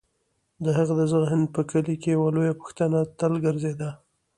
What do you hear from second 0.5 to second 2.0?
د هغه د ذهن په کلي